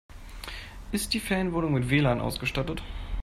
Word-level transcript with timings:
Ist 0.91 1.13
die 1.13 1.19
Ferienwohnung 1.19 1.73
mit 1.73 1.91
WLAN 1.91 2.21
ausgestattet? 2.21 2.81